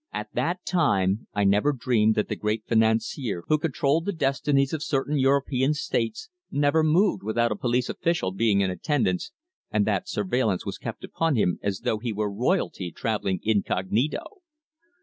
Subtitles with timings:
[0.11, 4.81] At that time I never dreamed that the great financier who controlled the destinies of
[4.81, 9.31] certain European States never moved without a police official being in attendance,
[9.69, 14.37] and that surveillance was kept upon him as though he were royalty travelling incognito.